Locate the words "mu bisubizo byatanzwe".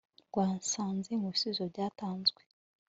1.21-2.41